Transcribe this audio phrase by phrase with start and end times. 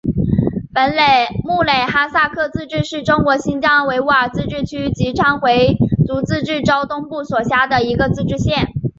[1.45, 5.75] 木垒哈萨克自治县是中国新疆维吾尔自治区昌吉回
[6.07, 8.69] 族自治州东部所辖的一个自治县。